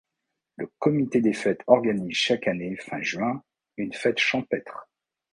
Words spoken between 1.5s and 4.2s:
organise chaque année fin juin une fête